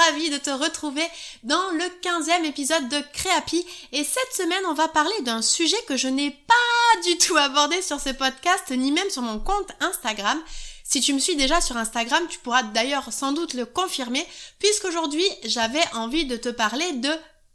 Ravie 0.00 0.30
de 0.30 0.38
te 0.38 0.50
retrouver 0.50 1.06
dans 1.42 1.70
le 1.72 1.84
15e 2.02 2.44
épisode 2.44 2.88
de 2.88 3.02
Créapi 3.12 3.66
et 3.92 4.02
cette 4.02 4.32
semaine 4.34 4.64
on 4.66 4.72
va 4.72 4.88
parler 4.88 5.20
d'un 5.22 5.42
sujet 5.42 5.76
que 5.86 5.96
je 5.96 6.08
n'ai 6.08 6.30
pas 6.30 7.00
du 7.04 7.18
tout 7.18 7.36
abordé 7.36 7.82
sur 7.82 8.00
ce 8.00 8.08
podcast 8.08 8.70
ni 8.70 8.92
même 8.92 9.10
sur 9.10 9.20
mon 9.20 9.38
compte 9.38 9.72
Instagram. 9.80 10.40
Si 10.84 11.02
tu 11.02 11.12
me 11.12 11.18
suis 11.18 11.36
déjà 11.36 11.60
sur 11.60 11.76
Instagram, 11.76 12.22
tu 12.30 12.38
pourras 12.38 12.62
d'ailleurs 12.62 13.12
sans 13.12 13.32
doute 13.32 13.52
le 13.52 13.66
confirmer 13.66 14.26
puisqu'aujourd'hui 14.58 15.26
j'avais 15.44 15.84
envie 15.92 16.24
de 16.24 16.36
te 16.36 16.48
parler 16.48 16.92
de 16.92 17.10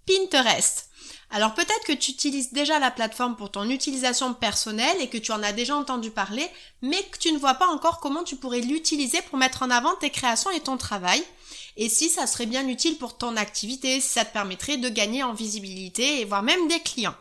Pinterest. 0.05 0.89
Alors 1.31 1.55
peut-être 1.55 1.85
que 1.85 1.93
tu 1.93 2.11
utilises 2.11 2.53
déjà 2.53 2.77
la 2.77 2.91
plateforme 2.91 3.35
pour 3.35 3.51
ton 3.51 3.67
utilisation 3.69 4.35
personnelle 4.35 5.01
et 5.01 5.09
que 5.09 5.17
tu 5.17 5.31
en 5.31 5.41
as 5.41 5.51
déjà 5.51 5.75
entendu 5.75 6.11
parler, 6.11 6.47
mais 6.83 7.01
que 7.11 7.17
tu 7.17 7.31
ne 7.31 7.39
vois 7.39 7.55
pas 7.55 7.67
encore 7.67 7.99
comment 7.99 8.23
tu 8.23 8.35
pourrais 8.35 8.61
l'utiliser 8.61 9.21
pour 9.23 9.39
mettre 9.39 9.63
en 9.63 9.71
avant 9.71 9.95
tes 9.95 10.11
créations 10.11 10.51
et 10.51 10.59
ton 10.59 10.77
travail. 10.77 11.23
Et 11.77 11.89
si 11.89 12.09
ça 12.09 12.27
serait 12.27 12.45
bien 12.45 12.67
utile 12.67 12.97
pour 12.97 13.17
ton 13.17 13.35
activité, 13.35 13.99
si 13.99 14.09
ça 14.09 14.25
te 14.25 14.33
permettrait 14.33 14.77
de 14.77 14.89
gagner 14.89 15.23
en 15.23 15.33
visibilité 15.33 16.21
et 16.21 16.25
voire 16.25 16.43
même 16.43 16.67
des 16.67 16.79
clients. 16.79 17.15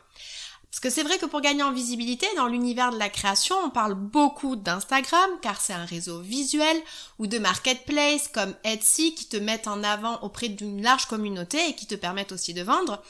Parce 0.74 0.80
que 0.80 0.90
c'est 0.90 1.04
vrai 1.04 1.18
que 1.18 1.26
pour 1.26 1.40
gagner 1.40 1.62
en 1.62 1.72
visibilité 1.72 2.26
dans 2.34 2.48
l'univers 2.48 2.90
de 2.90 2.98
la 2.98 3.08
création, 3.08 3.54
on 3.64 3.70
parle 3.70 3.94
beaucoup 3.94 4.56
d'Instagram 4.56 5.30
car 5.40 5.60
c'est 5.60 5.72
un 5.72 5.84
réseau 5.84 6.20
visuel 6.20 6.76
ou 7.20 7.28
de 7.28 7.38
marketplace 7.38 8.26
comme 8.26 8.56
Etsy 8.64 9.14
qui 9.14 9.28
te 9.28 9.36
mettent 9.36 9.68
en 9.68 9.84
avant 9.84 10.20
auprès 10.22 10.48
d'une 10.48 10.82
large 10.82 11.06
communauté 11.06 11.68
et 11.68 11.76
qui 11.76 11.86
te 11.86 11.94
permettent 11.94 12.32
aussi 12.32 12.54
de 12.54 12.62
vendre. 12.62 13.00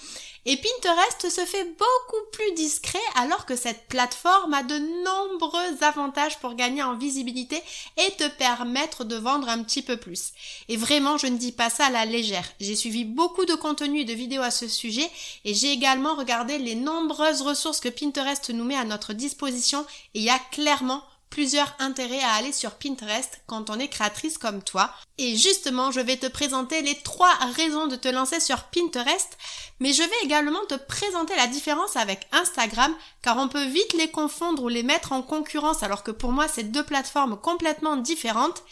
Et 0.47 0.59
Pinterest 0.59 1.31
se 1.31 1.45
fait 1.47 1.65
beaucoup 1.65 2.27
plus 2.33 2.53
discret 2.53 3.01
alors 3.15 3.47
que 3.47 3.57
cette 3.57 3.87
plateforme 3.89 4.53
a 4.53 4.63
de 4.63 4.77
nombreux 4.79 5.83
avantages 5.83 6.39
pour 6.39 6.55
gagner 6.55 6.83
en 6.83 6.97
visibilité 6.97 7.63
et 7.97 8.11
te 8.19 8.29
permettre 8.29 9.05
de 9.05 9.17
vendre 9.17 9.49
un 9.49 9.63
petit 9.63 9.81
peu 9.81 9.97
plus. 9.97 10.33
Et 10.69 10.77
vraiment, 10.77 11.17
je 11.17 11.29
ne 11.29 11.39
dis 11.39 11.53
pas 11.53 11.71
ça 11.71 11.87
à 11.87 11.91
la 11.91 12.05
légère. 12.05 12.47
J'ai 12.61 12.77
suivi 12.77 13.05
beaucoup 13.05 13.47
de 13.47 13.55
contenu 13.55 14.01
et 14.01 14.05
de 14.05 14.13
vidéos 14.13 14.43
à 14.43 14.51
ce 14.51 14.69
sujet 14.69 15.11
et 15.47 15.55
j'ai 15.55 15.73
également 15.73 16.15
regardé 16.15 16.59
les 16.59 16.75
nombreuses 16.75 17.41
ressources 17.41 17.81
que 17.81 17.89
Pinterest 17.89 18.51
nous 18.51 18.65
met 18.65 18.77
à 18.77 18.85
notre 18.85 19.15
disposition 19.15 19.87
et 20.15 20.19
il 20.19 20.25
y 20.25 20.31
a 20.31 20.39
clairement 20.53 21.03
plusieurs 21.35 21.75
intérêts 21.81 22.23
à 22.23 22.35
aller 22.35 22.53
sur 22.53 22.71
Pinterest 22.77 23.41
quand 23.49 23.69
on 23.69 23.81
est 23.81 23.89
créatrice 23.89 24.39
comme 24.39 24.63
toi. 24.63 24.95
Et 25.19 25.37
justement, 25.37 25.91
je 25.91 25.99
vais 25.99 26.17
te 26.17 26.29
présenter 26.29 26.81
les 26.81 26.95
trois 26.95 27.35
raisons 27.57 27.89
de 27.89 27.97
te 27.97 28.07
lancer 28.07 28.39
sur 28.39 28.63
Pinterest, 28.63 29.37
mais 29.81 29.93
je 29.93 30.05
vais 30.05 30.23
également 30.23 30.65
te 30.69 30.77
présenter 30.77 31.35
la 31.35 31.49
différence 31.49 31.97
avec 31.97 32.29
Instagram, 32.31 32.95
car 33.21 33.37
on 33.39 33.49
peut 33.49 33.65
vite 33.65 33.95
les 33.95 34.13
confondre 34.13 34.63
ou 34.63 34.69
les 34.69 34.85
mettre 34.85 35.11
en 35.11 35.23
concurrence, 35.23 35.83
alors 35.83 36.05
que 36.05 36.13
pour 36.13 36.31
moi, 36.31 36.47
c'est 36.47 36.71
deux 36.71 36.85
plateformes 36.85 37.37
complètement 37.37 37.97
différentes. 37.97 38.63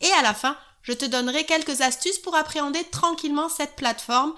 Et 0.00 0.12
à 0.12 0.22
la 0.22 0.32
fin, 0.32 0.56
je 0.82 0.92
te 0.92 1.04
donnerai 1.04 1.42
quelques 1.42 1.80
astuces 1.80 2.20
pour 2.20 2.36
appréhender 2.36 2.84
tranquillement 2.84 3.48
cette 3.48 3.74
plateforme. 3.74 4.32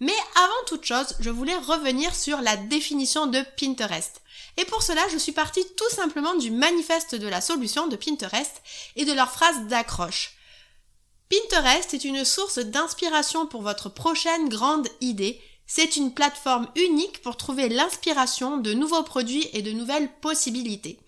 Mais 0.00 0.16
avant 0.34 0.66
toute 0.66 0.84
chose, 0.84 1.14
je 1.20 1.30
voulais 1.30 1.56
revenir 1.56 2.16
sur 2.16 2.40
la 2.40 2.56
définition 2.56 3.28
de 3.28 3.44
Pinterest. 3.60 4.22
Et 4.58 4.64
pour 4.64 4.82
cela, 4.82 5.00
je 5.12 5.18
suis 5.18 5.32
partie 5.32 5.64
tout 5.76 5.88
simplement 5.94 6.34
du 6.34 6.50
manifeste 6.50 7.14
de 7.14 7.28
la 7.28 7.40
solution 7.40 7.86
de 7.86 7.94
Pinterest 7.94 8.60
et 8.96 9.04
de 9.04 9.12
leur 9.12 9.30
phrase 9.30 9.66
d'accroche. 9.68 10.32
Pinterest 11.30 11.94
est 11.94 12.04
une 12.04 12.24
source 12.24 12.58
d'inspiration 12.58 13.46
pour 13.46 13.62
votre 13.62 13.88
prochaine 13.88 14.48
grande 14.48 14.88
idée. 15.00 15.40
C'est 15.68 15.94
une 15.94 16.12
plateforme 16.12 16.66
unique 16.74 17.22
pour 17.22 17.36
trouver 17.36 17.68
l'inspiration 17.68 18.56
de 18.56 18.72
nouveaux 18.72 19.04
produits 19.04 19.48
et 19.52 19.62
de 19.62 19.70
nouvelles 19.70 20.10
possibilités. 20.20 20.98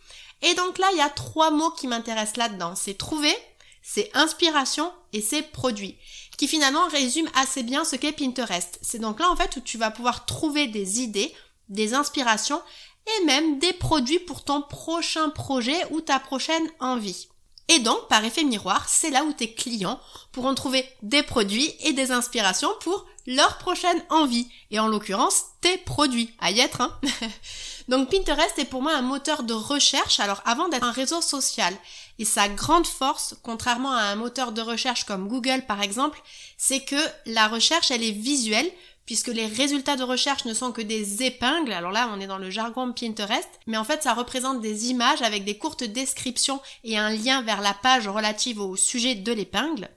Et 0.42 0.54
donc 0.54 0.78
là, 0.78 0.86
il 0.92 0.98
y 0.98 1.02
a 1.02 1.10
trois 1.10 1.50
mots 1.50 1.72
qui 1.72 1.88
m'intéressent 1.88 2.36
là-dedans. 2.36 2.76
C'est 2.76 2.96
trouver, 2.96 3.34
c'est 3.82 4.10
inspiration 4.14 4.92
et 5.12 5.22
c'est 5.22 5.42
produit. 5.42 5.98
Qui 6.38 6.46
finalement 6.46 6.86
résume 6.86 7.28
assez 7.34 7.64
bien 7.64 7.84
ce 7.84 7.96
qu'est 7.96 8.12
Pinterest. 8.12 8.78
C'est 8.80 9.00
donc 9.00 9.18
là 9.18 9.28
en 9.28 9.36
fait 9.36 9.56
où 9.56 9.60
tu 9.60 9.76
vas 9.76 9.90
pouvoir 9.90 10.24
trouver 10.24 10.68
des 10.68 11.00
idées, 11.00 11.34
des 11.68 11.94
inspirations 11.94 12.60
et 13.06 13.24
même 13.24 13.58
des 13.58 13.72
produits 13.72 14.18
pour 14.18 14.44
ton 14.44 14.62
prochain 14.62 15.30
projet 15.30 15.78
ou 15.90 16.00
ta 16.00 16.18
prochaine 16.18 16.68
envie. 16.80 17.28
Et 17.68 17.78
donc, 17.78 18.08
par 18.08 18.24
effet 18.24 18.42
miroir, 18.42 18.88
c'est 18.88 19.10
là 19.10 19.22
où 19.22 19.32
tes 19.32 19.54
clients 19.54 20.00
pourront 20.32 20.56
trouver 20.56 20.84
des 21.02 21.22
produits 21.22 21.72
et 21.84 21.92
des 21.92 22.10
inspirations 22.10 22.70
pour 22.80 23.06
leur 23.28 23.58
prochaine 23.58 24.02
envie. 24.10 24.48
Et 24.72 24.80
en 24.80 24.88
l'occurrence, 24.88 25.44
tes 25.60 25.78
produits. 25.78 26.34
À 26.40 26.50
y 26.50 26.58
être, 26.58 26.80
hein 26.80 26.98
Donc 27.88 28.10
Pinterest 28.10 28.58
est 28.58 28.64
pour 28.64 28.82
moi 28.82 28.94
un 28.94 29.02
moteur 29.02 29.44
de 29.44 29.54
recherche, 29.54 30.18
alors 30.20 30.42
avant 30.44 30.68
d'être 30.68 30.84
un 30.84 30.90
réseau 30.90 31.20
social. 31.20 31.72
Et 32.18 32.24
sa 32.24 32.48
grande 32.48 32.86
force, 32.86 33.36
contrairement 33.42 33.92
à 33.92 34.02
un 34.02 34.16
moteur 34.16 34.52
de 34.52 34.62
recherche 34.62 35.04
comme 35.04 35.28
Google 35.28 35.64
par 35.66 35.80
exemple, 35.80 36.20
c'est 36.56 36.84
que 36.84 37.00
la 37.26 37.48
recherche, 37.48 37.90
elle 37.90 38.04
est 38.04 38.10
visuelle, 38.10 38.70
puisque 39.06 39.28
les 39.28 39.46
résultats 39.46 39.96
de 39.96 40.04
recherche 40.04 40.44
ne 40.44 40.54
sont 40.54 40.72
que 40.72 40.82
des 40.82 41.22
épingles. 41.22 41.72
Alors 41.72 41.90
là, 41.90 42.10
on 42.14 42.20
est 42.20 42.26
dans 42.26 42.38
le 42.38 42.50
jargon 42.50 42.92
Pinterest, 42.92 43.48
mais 43.66 43.76
en 43.76 43.84
fait, 43.84 44.02
ça 44.02 44.14
représente 44.14 44.60
des 44.60 44.90
images 44.90 45.22
avec 45.22 45.44
des 45.44 45.58
courtes 45.58 45.84
descriptions 45.84 46.60
et 46.84 46.98
un 46.98 47.10
lien 47.10 47.42
vers 47.42 47.60
la 47.60 47.74
page 47.74 48.08
relative 48.08 48.60
au 48.60 48.76
sujet 48.76 49.14
de 49.14 49.32
l'épingle. 49.32 49.88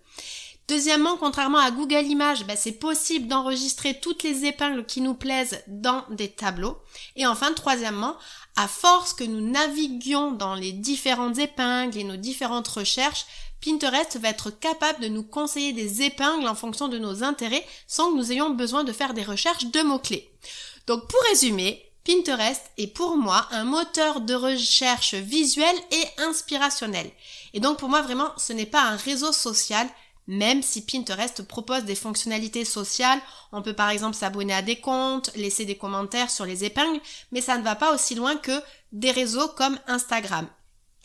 Deuxièmement, 0.69 1.17
contrairement 1.17 1.59
à 1.59 1.71
Google 1.71 2.05
Images, 2.05 2.45
bah, 2.45 2.55
c'est 2.55 2.71
possible 2.71 3.27
d'enregistrer 3.27 3.99
toutes 3.99 4.23
les 4.23 4.45
épingles 4.45 4.85
qui 4.85 5.01
nous 5.01 5.13
plaisent 5.13 5.61
dans 5.67 6.05
des 6.09 6.29
tableaux. 6.29 6.77
Et 7.17 7.27
enfin, 7.27 7.51
troisièmement, 7.53 8.15
à 8.55 8.67
force 8.69 9.13
que 9.13 9.25
nous 9.25 9.41
naviguions 9.41 10.31
dans 10.31 10.55
les 10.55 10.71
différentes 10.71 11.37
épingles 11.37 11.97
et 11.97 12.05
nos 12.05 12.15
différentes 12.15 12.67
recherches, 12.69 13.25
Pinterest 13.63 14.17
va 14.17 14.29
être 14.29 14.49
capable 14.49 15.01
de 15.01 15.07
nous 15.07 15.23
conseiller 15.23 15.71
des 15.71 16.01
épingles 16.01 16.47
en 16.47 16.55
fonction 16.55 16.89
de 16.89 16.97
nos 16.97 17.23
intérêts 17.23 17.65
sans 17.87 18.11
que 18.11 18.17
nous 18.17 18.31
ayons 18.31 18.49
besoin 18.49 18.83
de 18.83 18.91
faire 18.91 19.13
des 19.13 19.23
recherches 19.23 19.65
de 19.65 19.81
mots-clés. 19.81 20.29
Donc 20.85 21.07
pour 21.07 21.21
résumer, 21.29 21.81
Pinterest 22.03 22.61
est 22.77 22.87
pour 22.87 23.15
moi 23.15 23.47
un 23.51 23.63
moteur 23.63 24.19
de 24.19 24.33
recherche 24.33 25.13
visuel 25.13 25.75
et 25.91 26.21
inspirationnel. 26.21 27.09
Et 27.53 27.61
donc 27.61 27.77
pour 27.77 27.87
moi 27.87 28.01
vraiment 28.01 28.33
ce 28.37 28.51
n'est 28.51 28.65
pas 28.65 28.81
un 28.81 28.97
réseau 28.97 29.31
social, 29.31 29.87
même 30.27 30.61
si 30.61 30.85
Pinterest 30.85 31.43
propose 31.43 31.83
des 31.85 31.95
fonctionnalités 31.95 32.65
sociales, 32.65 33.21
on 33.53 33.61
peut 33.61 33.73
par 33.73 33.89
exemple 33.89 34.15
s'abonner 34.15 34.53
à 34.53 34.61
des 34.61 34.77
comptes, 34.77 35.31
laisser 35.35 35.63
des 35.63 35.77
commentaires 35.77 36.31
sur 36.31 36.45
les 36.45 36.65
épingles, 36.65 36.99
mais 37.31 37.41
ça 37.41 37.57
ne 37.57 37.63
va 37.63 37.75
pas 37.75 37.93
aussi 37.93 38.15
loin 38.15 38.35
que 38.35 38.61
des 38.91 39.11
réseaux 39.11 39.47
comme 39.49 39.79
Instagram. 39.87 40.47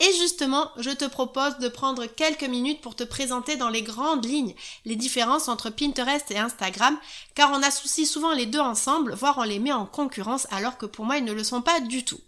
Et 0.00 0.12
justement, 0.19 0.70
je 0.76 0.91
te 0.91 1.04
propose 1.04 1.59
de 1.59 1.69
prendre 1.69 2.06
quelques 2.06 2.44
minutes 2.44 2.80
pour 2.80 2.95
te 2.95 3.03
présenter 3.03 3.56
dans 3.56 3.68
les 3.68 3.83
grandes 3.83 4.24
lignes 4.24 4.54
les 4.84 4.95
différences 4.95 5.48
entre 5.48 5.71
Pinterest 5.71 6.30
et 6.30 6.39
Instagram, 6.39 6.97
car 7.34 7.50
on 7.53 7.62
associe 7.62 8.09
souvent 8.09 8.33
les 8.33 8.47
deux 8.47 8.60
ensemble, 8.60 9.15
voire 9.15 9.39
on 9.39 9.42
les 9.42 9.59
met 9.59 9.72
en 9.72 9.86
concurrence, 9.86 10.47
alors 10.53 10.78
que 10.78 10.86
pour 10.86 11.04
moi 11.04 11.18
ils 11.18 11.24
ne 11.24 11.33
le 11.33 11.42
sont 11.42 11.62
pas 11.62 11.80
du 11.80 12.04
tout. 12.04 12.21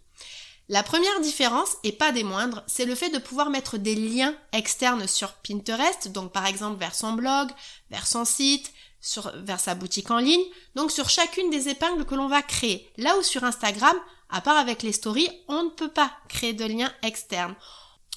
La 0.69 0.83
première 0.83 1.21
différence, 1.21 1.77
et 1.83 1.91
pas 1.91 2.13
des 2.13 2.23
moindres, 2.23 2.63
c'est 2.69 2.85
le 2.85 2.95
fait 2.95 3.11
de 3.11 3.19
pouvoir 3.19 3.51
mettre 3.51 3.77
des 3.77 3.95
liens 3.97 4.35
externes 4.53 5.09
sur 5.09 5.33
Pinterest, 5.33 6.13
donc 6.13 6.33
par 6.33 6.47
exemple 6.47 6.79
vers 6.79 6.95
son 6.95 7.13
blog, 7.13 7.51
vers 7.91 8.07
son 8.07 8.25
site, 8.25 8.73
vers 9.35 9.59
sa 9.59 9.75
boutique 9.75 10.11
en 10.11 10.19
ligne, 10.19 10.45
donc 10.75 10.93
sur 10.93 11.09
chacune 11.09 11.51
des 11.51 11.69
épingles 11.69 12.05
que 12.05 12.15
l'on 12.15 12.29
va 12.29 12.43
créer. 12.43 12.89
Là 12.99 13.17
où 13.19 13.23
sur 13.23 13.43
Instagram, 13.45 13.97
à 14.31 14.41
part 14.41 14.57
avec 14.57 14.83
les 14.83 14.93
stories, 14.93 15.31
on 15.49 15.65
ne 15.65 15.71
peut 15.71 15.89
pas 15.91 16.11
créer 16.29 16.53
de 16.53 16.65
liens 16.65 16.93
externes. 17.03 17.55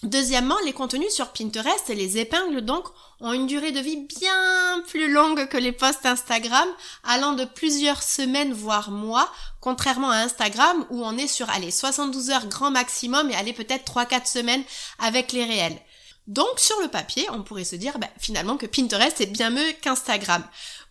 Deuxièmement, 0.03 0.57
les 0.65 0.73
contenus 0.73 1.13
sur 1.13 1.29
Pinterest 1.29 1.89
et 1.89 1.95
les 1.95 2.17
épingles 2.17 2.61
donc 2.61 2.85
ont 3.21 3.31
une 3.31 3.47
durée 3.47 3.71
de 3.71 3.79
vie 3.79 4.05
bien 4.19 4.81
plus 4.89 5.09
longue 5.09 5.47
que 5.47 5.55
les 5.55 5.71
posts 5.71 6.05
Instagram, 6.05 6.67
allant 7.05 7.31
de 7.33 7.45
plusieurs 7.45 8.03
semaines 8.03 8.51
voire 8.51 8.91
mois, 8.91 9.31
contrairement 9.61 10.11
à 10.11 10.17
Instagram 10.17 10.85
où 10.89 11.05
on 11.05 11.17
est 11.17 11.27
sur 11.27 11.49
allez 11.49 11.71
72 11.71 12.31
heures 12.31 12.47
grand 12.47 12.69
maximum 12.69 13.29
et 13.31 13.35
allez 13.35 13.53
peut-être 13.53 13.89
3-4 13.89 14.27
semaines 14.27 14.63
avec 14.99 15.31
les 15.31 15.45
réels. 15.45 15.79
Donc 16.27 16.57
sur 16.57 16.79
le 16.81 16.87
papier, 16.87 17.27
on 17.31 17.43
pourrait 17.43 17.65
se 17.65 17.75
dire 17.75 17.99
bah, 17.99 18.07
finalement 18.17 18.55
que 18.55 18.65
Pinterest 18.65 19.19
est 19.19 19.25
bien 19.25 19.49
mieux 19.49 19.73
qu'Instagram. 19.81 20.43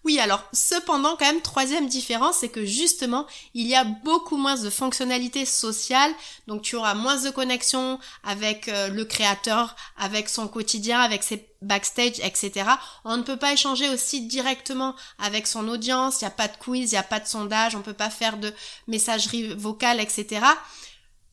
Oui, 0.04 0.18
alors 0.18 0.42
cependant 0.52 1.16
quand 1.16 1.26
même 1.26 1.40
troisième 1.40 1.86
différence, 1.86 2.38
c'est 2.38 2.48
que 2.48 2.66
justement 2.66 3.26
il 3.54 3.66
y 3.68 3.76
a 3.76 3.84
beaucoup 3.84 4.36
moins 4.36 4.56
de 4.56 4.68
fonctionnalités 4.68 5.46
sociales, 5.46 6.12
donc 6.48 6.62
tu 6.62 6.74
auras 6.76 6.94
moins 6.94 7.22
de 7.22 7.30
connexion 7.30 8.00
avec 8.24 8.68
euh, 8.68 8.88
le 8.88 9.04
créateur, 9.04 9.76
avec 9.96 10.28
son 10.28 10.48
quotidien, 10.48 11.00
avec 11.00 11.22
ses 11.22 11.48
backstage, 11.62 12.18
etc. 12.18 12.64
On 13.04 13.16
ne 13.16 13.22
peut 13.22 13.36
pas 13.36 13.52
échanger 13.52 13.88
aussi 13.88 14.22
directement 14.22 14.96
avec 15.18 15.46
son 15.46 15.68
audience, 15.68 16.20
il 16.20 16.24
n'y 16.24 16.28
a 16.28 16.32
pas 16.32 16.48
de 16.48 16.56
quiz, 16.56 16.90
il 16.90 16.94
n'y 16.94 16.98
a 16.98 17.04
pas 17.04 17.20
de 17.20 17.28
sondage, 17.28 17.76
on 17.76 17.82
peut 17.82 17.92
pas 17.92 18.10
faire 18.10 18.36
de 18.36 18.52
messagerie 18.88 19.54
vocale, 19.54 20.00
etc. 20.00 20.44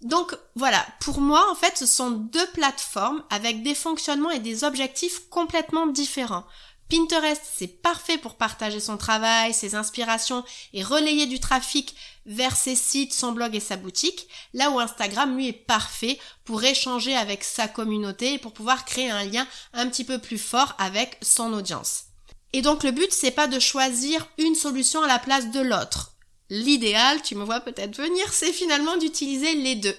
Donc 0.01 0.37
voilà, 0.55 0.85
pour 1.01 1.19
moi 1.19 1.51
en 1.51 1.55
fait 1.55 1.77
ce 1.77 1.85
sont 1.85 2.11
deux 2.11 2.47
plateformes 2.53 3.23
avec 3.29 3.63
des 3.63 3.75
fonctionnements 3.75 4.31
et 4.31 4.39
des 4.39 4.63
objectifs 4.63 5.27
complètement 5.29 5.87
différents. 5.87 6.45
Pinterest, 6.89 7.41
c'est 7.55 7.67
parfait 7.67 8.17
pour 8.17 8.35
partager 8.35 8.79
son 8.79 8.97
travail, 8.97 9.53
ses 9.53 9.75
inspirations 9.75 10.43
et 10.73 10.83
relayer 10.83 11.27
du 11.27 11.39
trafic 11.39 11.95
vers 12.25 12.55
ses 12.55 12.75
sites, 12.75 13.13
son 13.13 13.31
blog 13.31 13.55
et 13.55 13.59
sa 13.59 13.77
boutique, 13.77 14.27
là 14.55 14.71
où 14.71 14.79
Instagram, 14.79 15.35
lui, 15.35 15.49
est 15.49 15.53
parfait 15.53 16.19
pour 16.45 16.63
échanger 16.63 17.15
avec 17.15 17.43
sa 17.43 17.67
communauté 17.67 18.33
et 18.33 18.37
pour 18.39 18.53
pouvoir 18.53 18.85
créer 18.85 19.11
un 19.11 19.23
lien 19.23 19.47
un 19.73 19.87
petit 19.87 20.03
peu 20.03 20.17
plus 20.17 20.39
fort 20.39 20.73
avec 20.79 21.17
son 21.21 21.53
audience. 21.53 22.05
Et 22.53 22.63
donc 22.63 22.83
le 22.83 22.91
but, 22.91 23.11
c'est 23.11 23.29
pas 23.29 23.47
de 23.47 23.59
choisir 23.59 24.27
une 24.39 24.55
solution 24.55 25.03
à 25.03 25.07
la 25.07 25.19
place 25.19 25.51
de 25.51 25.59
l'autre. 25.59 26.13
L'idéal, 26.49 27.21
tu 27.21 27.35
me 27.35 27.43
vois 27.43 27.59
peut-être 27.59 27.95
venir, 27.95 28.33
c'est 28.33 28.51
finalement 28.51 28.97
d'utiliser 28.97 29.53
les 29.53 29.75
deux. 29.75 29.95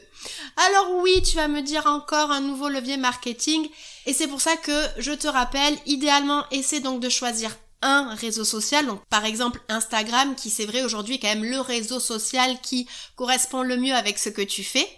Alors 0.56 0.96
oui, 0.98 1.22
tu 1.22 1.36
vas 1.36 1.48
me 1.48 1.62
dire 1.62 1.86
encore 1.86 2.30
un 2.30 2.40
nouveau 2.40 2.68
levier 2.68 2.96
marketing 2.96 3.68
et 4.06 4.12
c'est 4.12 4.26
pour 4.26 4.40
ça 4.40 4.56
que 4.56 4.86
je 4.98 5.12
te 5.12 5.28
rappelle, 5.28 5.76
idéalement, 5.86 6.44
essaie 6.50 6.80
donc 6.80 7.00
de 7.00 7.08
choisir 7.08 7.56
un 7.82 8.14
réseau 8.14 8.44
social, 8.44 8.86
donc 8.86 9.00
par 9.06 9.24
exemple 9.24 9.60
Instagram, 9.68 10.34
qui 10.34 10.50
c'est 10.50 10.66
vrai 10.66 10.82
aujourd'hui 10.82 11.18
quand 11.18 11.28
même 11.28 11.44
le 11.44 11.60
réseau 11.60 12.00
social 12.00 12.60
qui 12.60 12.86
correspond 13.16 13.62
le 13.62 13.76
mieux 13.76 13.94
avec 13.94 14.18
ce 14.18 14.28
que 14.28 14.42
tu 14.42 14.64
fais. 14.64 14.88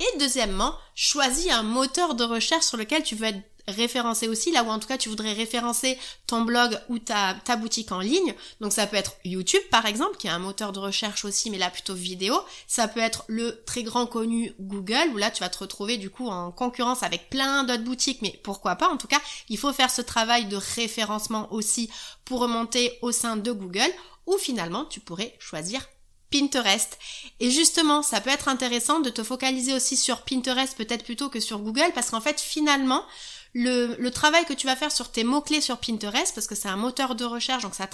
Et 0.00 0.18
deuxièmement, 0.18 0.74
choisis 0.94 1.50
un 1.50 1.62
moteur 1.62 2.14
de 2.14 2.24
recherche 2.24 2.64
sur 2.64 2.76
lequel 2.76 3.02
tu 3.02 3.14
veux 3.14 3.26
être 3.26 3.42
référencer 3.68 4.28
aussi, 4.28 4.50
là 4.50 4.64
où 4.64 4.68
en 4.68 4.78
tout 4.78 4.88
cas 4.88 4.98
tu 4.98 5.08
voudrais 5.08 5.32
référencer 5.32 5.98
ton 6.26 6.42
blog 6.42 6.78
ou 6.88 6.98
ta, 6.98 7.34
boutique 7.56 7.92
en 7.92 8.00
ligne. 8.00 8.34
Donc 8.60 8.72
ça 8.72 8.86
peut 8.86 8.96
être 8.96 9.14
YouTube 9.24 9.62
par 9.70 9.86
exemple, 9.86 10.16
qui 10.16 10.26
est 10.26 10.30
un 10.30 10.38
moteur 10.38 10.72
de 10.72 10.78
recherche 10.78 11.24
aussi, 11.24 11.50
mais 11.50 11.58
là 11.58 11.70
plutôt 11.70 11.94
vidéo. 11.94 12.34
Ça 12.66 12.88
peut 12.88 13.00
être 13.00 13.24
le 13.28 13.62
très 13.64 13.82
grand 13.82 14.06
connu 14.06 14.52
Google, 14.60 15.10
où 15.12 15.16
là 15.16 15.30
tu 15.30 15.40
vas 15.40 15.48
te 15.48 15.58
retrouver 15.58 15.96
du 15.96 16.10
coup 16.10 16.28
en 16.28 16.50
concurrence 16.50 17.02
avec 17.02 17.30
plein 17.30 17.64
d'autres 17.64 17.84
boutiques, 17.84 18.22
mais 18.22 18.38
pourquoi 18.42 18.76
pas 18.76 18.88
En 18.88 18.96
tout 18.96 19.08
cas, 19.08 19.20
il 19.48 19.58
faut 19.58 19.72
faire 19.72 19.90
ce 19.90 20.02
travail 20.02 20.46
de 20.46 20.56
référencement 20.56 21.52
aussi 21.52 21.90
pour 22.24 22.40
remonter 22.40 22.98
au 23.02 23.12
sein 23.12 23.36
de 23.36 23.52
Google, 23.52 23.92
ou 24.26 24.38
finalement 24.38 24.84
tu 24.84 25.00
pourrais 25.00 25.36
choisir 25.38 25.86
Pinterest. 26.32 26.98
Et 27.38 27.50
justement, 27.50 28.02
ça 28.02 28.20
peut 28.20 28.30
être 28.30 28.48
intéressant 28.48 29.00
de 29.00 29.10
te 29.10 29.22
focaliser 29.22 29.74
aussi 29.74 29.96
sur 29.96 30.22
Pinterest 30.22 30.76
peut-être 30.76 31.04
plutôt 31.04 31.28
que 31.28 31.40
sur 31.40 31.58
Google 31.58 31.92
parce 31.94 32.10
qu'en 32.10 32.20
fait, 32.20 32.40
finalement, 32.40 33.04
le, 33.54 34.08
travail 34.10 34.44
que 34.44 34.52
tu 34.52 34.66
vas 34.66 34.76
faire 34.76 34.92
sur 34.92 35.10
tes 35.10 35.24
mots-clés 35.24 35.60
sur 35.60 35.78
Pinterest, 35.78 36.34
parce 36.34 36.46
que 36.46 36.54
c'est 36.54 36.68
un 36.68 36.76
moteur 36.76 37.14
de 37.14 37.24
recherche, 37.24 37.62
donc 37.62 37.74
ça, 37.74 37.88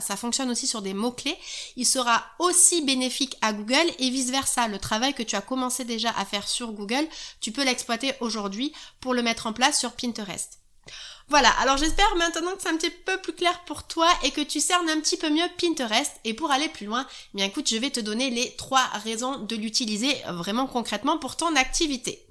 ça, 0.00 0.16
fonctionne 0.16 0.50
aussi 0.50 0.66
sur 0.66 0.82
des 0.82 0.94
mots-clés, 0.94 1.36
il 1.76 1.86
sera 1.86 2.24
aussi 2.38 2.82
bénéfique 2.82 3.36
à 3.40 3.52
Google 3.52 3.90
et 3.98 4.10
vice-versa. 4.10 4.68
Le 4.68 4.78
travail 4.78 5.14
que 5.14 5.22
tu 5.22 5.36
as 5.36 5.42
commencé 5.42 5.84
déjà 5.84 6.10
à 6.16 6.24
faire 6.24 6.48
sur 6.48 6.72
Google, 6.72 7.06
tu 7.40 7.52
peux 7.52 7.64
l'exploiter 7.64 8.14
aujourd'hui 8.20 8.72
pour 9.00 9.14
le 9.14 9.22
mettre 9.22 9.46
en 9.46 9.52
place 9.52 9.78
sur 9.78 9.92
Pinterest. 9.92 10.58
Voilà, 11.28 11.50
alors 11.60 11.76
j'espère 11.76 12.14
maintenant 12.16 12.54
que 12.56 12.62
c'est 12.62 12.68
un 12.68 12.76
petit 12.76 12.90
peu 12.90 13.16
plus 13.18 13.32
clair 13.32 13.60
pour 13.64 13.84
toi 13.86 14.08
et 14.22 14.32
que 14.32 14.40
tu 14.40 14.60
cernes 14.60 14.90
un 14.90 15.00
petit 15.00 15.16
peu 15.16 15.30
mieux 15.30 15.46
Pinterest. 15.56 16.12
Et 16.24 16.34
pour 16.34 16.50
aller 16.50 16.68
plus 16.68 16.86
loin, 16.86 17.06
eh 17.08 17.36
bien 17.36 17.46
écoute, 17.46 17.68
je 17.68 17.76
vais 17.76 17.90
te 17.90 18.00
donner 18.00 18.28
les 18.30 18.54
trois 18.56 18.84
raisons 19.04 19.38
de 19.38 19.56
l'utiliser 19.56 20.14
vraiment 20.28 20.66
concrètement 20.66 21.18
pour 21.18 21.36
ton 21.36 21.54
activité. 21.54 22.26